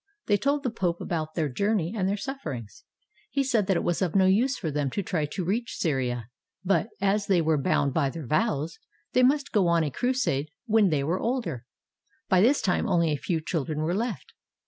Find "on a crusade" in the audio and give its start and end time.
9.67-10.49